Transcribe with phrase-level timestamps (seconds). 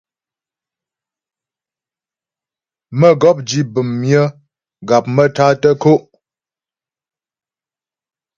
[2.99, 4.23] Mə́gɔp di bəm myə
[4.87, 5.99] gap maə́tá tə́ kǒ'.